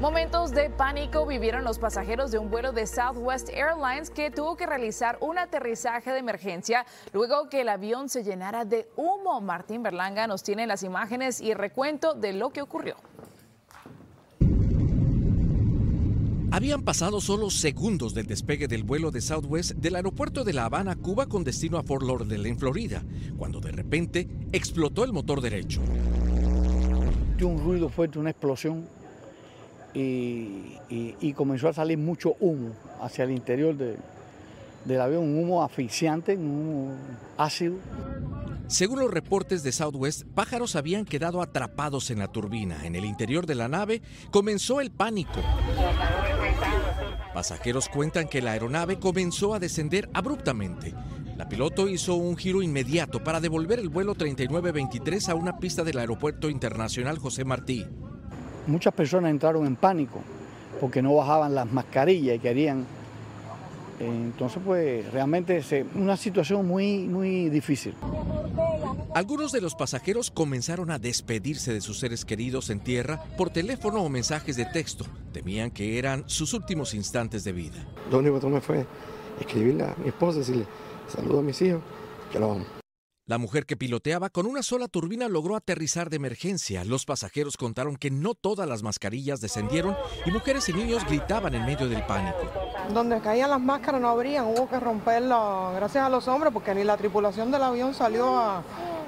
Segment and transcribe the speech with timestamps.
[0.00, 4.64] Momentos de pánico vivieron los pasajeros de un vuelo de Southwest Airlines que tuvo que
[4.64, 9.40] realizar un aterrizaje de emergencia luego que el avión se llenara de humo.
[9.40, 12.94] Martín Berlanga nos tiene las imágenes y recuento de lo que ocurrió.
[16.52, 20.94] Habían pasado solo segundos del despegue del vuelo de Southwest del aeropuerto de La Habana,
[20.94, 23.02] Cuba, con destino a Fort Lauderdale, en Florida,
[23.36, 25.80] cuando de repente explotó el motor derecho.
[27.40, 28.86] Un ruido fuerte, una explosión
[29.94, 36.46] y, comenzó a salir mucho humo hacia el interior del avión, un humo asfixiante, un
[36.46, 36.94] humo
[37.36, 37.76] ácido.
[38.66, 42.84] Según los reportes de Southwest, pájaros habían quedado atrapados en la turbina.
[42.84, 45.40] En el interior de la nave comenzó el pánico.
[47.32, 50.94] Pasajeros cuentan que la aeronave comenzó a descender abruptamente.
[51.36, 55.98] La piloto hizo un giro inmediato para devolver el vuelo 3923 a una pista del
[55.98, 57.86] Aeropuerto Internacional José Martí
[58.68, 60.20] muchas personas entraron en pánico
[60.80, 62.86] porque no bajaban las mascarillas y querían.
[64.00, 67.94] Entonces, pues realmente es una situación muy, muy difícil.
[69.14, 74.02] Algunos de los pasajeros comenzaron a despedirse de sus seres queridos en tierra por teléfono
[74.02, 75.04] o mensajes de texto.
[75.32, 77.84] Temían que eran sus últimos instantes de vida.
[78.12, 78.86] Lo único que tomé fue
[79.40, 80.66] escribirle a mi esposa y decirle,
[81.08, 81.80] saludo a mis hijos,
[82.30, 82.77] que lo vamos.
[83.28, 86.82] La mujer que piloteaba con una sola turbina logró aterrizar de emergencia.
[86.82, 91.66] Los pasajeros contaron que no todas las mascarillas descendieron y mujeres y niños gritaban en
[91.66, 92.38] medio del pánico.
[92.94, 96.84] Donde caían las máscaras no abrían, hubo que romperlo gracias a los hombres porque ni
[96.84, 98.62] la tripulación del avión salió a...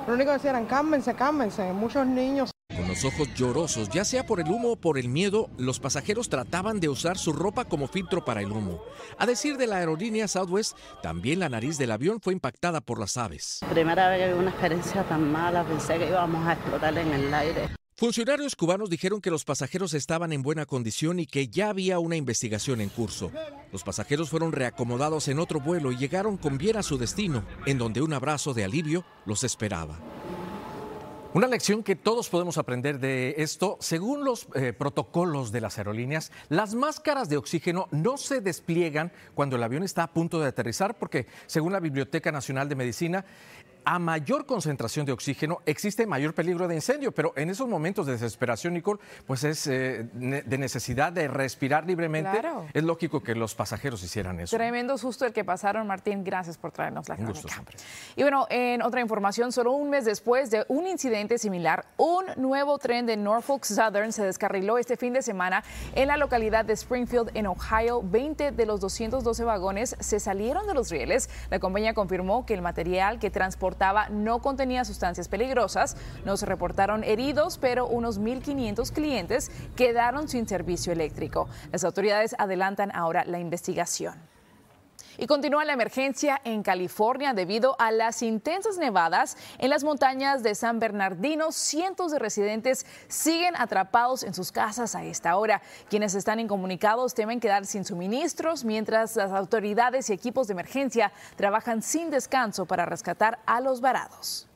[0.06, 2.50] Lo único que decían cálmense, cálmense, muchos niños
[2.90, 6.80] los ojos llorosos, ya sea por el humo o por el miedo, los pasajeros trataban
[6.80, 8.82] de usar su ropa como filtro para el humo.
[9.16, 13.16] A decir de la aerolínea Southwest, también la nariz del avión fue impactada por las
[13.16, 13.60] aves.
[13.70, 17.32] Primera vez que vi una experiencia tan mala, pensé que íbamos a explotar en el
[17.32, 17.70] aire.
[17.96, 22.16] Funcionarios cubanos dijeron que los pasajeros estaban en buena condición y que ya había una
[22.16, 23.30] investigación en curso.
[23.72, 27.78] Los pasajeros fueron reacomodados en otro vuelo y llegaron con bien a su destino, en
[27.78, 30.00] donde un abrazo de alivio los esperaba.
[31.32, 36.32] Una lección que todos podemos aprender de esto, según los eh, protocolos de las aerolíneas,
[36.48, 40.98] las máscaras de oxígeno no se despliegan cuando el avión está a punto de aterrizar
[40.98, 43.24] porque, según la Biblioteca Nacional de Medicina,
[43.84, 48.12] a mayor concentración de oxígeno existe mayor peligro de incendio, pero en esos momentos de
[48.12, 52.42] desesperación, Nicole, pues es eh, de necesidad de respirar libremente.
[52.72, 54.56] Es lógico que los pasajeros hicieran eso.
[54.56, 56.24] Tremendo susto el que pasaron, Martín.
[56.24, 57.62] Gracias por traernos la crónica.
[58.16, 62.78] Y bueno, en otra información, solo un mes después de un incidente similar, un nuevo
[62.78, 65.64] tren de Norfolk Southern se descarriló este fin de semana
[65.94, 68.02] en la localidad de Springfield, en Ohio.
[68.02, 71.30] 20 de los 212 vagones se salieron de los rieles.
[71.50, 73.69] La compañía confirmó que el material que transportó
[74.10, 75.96] no contenía sustancias peligrosas.
[76.24, 81.48] No se reportaron heridos, pero unos 1.500 clientes quedaron sin servicio eléctrico.
[81.72, 84.14] Las autoridades adelantan ahora la investigación.
[85.18, 90.54] Y continúa la emergencia en California debido a las intensas nevadas en las montañas de
[90.54, 91.52] San Bernardino.
[91.52, 95.62] Cientos de residentes siguen atrapados en sus casas a esta hora.
[95.88, 101.82] Quienes están incomunicados temen quedar sin suministros mientras las autoridades y equipos de emergencia trabajan
[101.82, 104.49] sin descanso para rescatar a los varados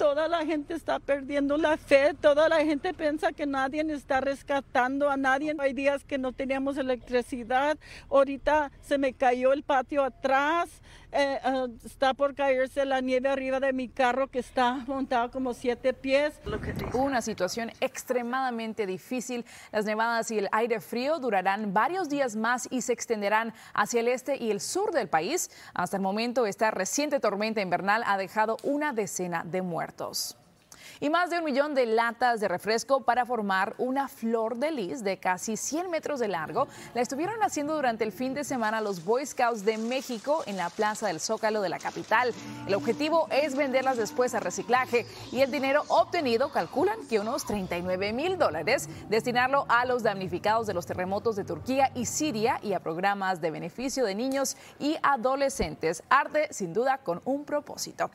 [0.00, 5.10] toda la gente está perdiendo la fe, toda la gente piensa que nadie está rescatando
[5.10, 5.54] a nadie.
[5.58, 7.76] Hay días que no teníamos electricidad,
[8.08, 10.80] ahorita se me cayó el patio atrás,
[11.12, 15.54] eh, eh, está por caerse la nieve arriba de mi carro que está montado como
[15.54, 16.34] siete pies.
[16.94, 19.44] Una situación extremadamente difícil.
[19.72, 24.08] Las nevadas y el aire frío durarán varios días más y se extenderán hacia el
[24.08, 25.50] este y el sur del país.
[25.74, 30.39] Hasta el momento, esta reciente tormenta invernal ha dejado una decena de muertos
[30.98, 35.04] y más de un millón de latas de refresco para formar una flor de lis
[35.04, 36.66] de casi 100 metros de largo.
[36.94, 40.70] La estuvieron haciendo durante el fin de semana los Boy Scouts de México en la
[40.70, 42.32] Plaza del Zócalo de la capital.
[42.66, 48.12] El objetivo es venderlas después a reciclaje y el dinero obtenido calculan que unos 39
[48.12, 52.80] mil dólares destinarlo a los damnificados de los terremotos de Turquía y Siria y a
[52.80, 56.02] programas de beneficio de niños y adolescentes.
[56.08, 58.10] Arte sin duda con un propósito.